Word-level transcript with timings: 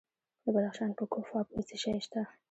د 0.43 0.45
بدخشان 0.55 0.91
په 0.99 1.03
کوف 1.11 1.27
اب 1.39 1.47
کې 1.53 1.61
څه 1.67 1.75
شی 1.81 1.93
شته؟ 2.05 2.21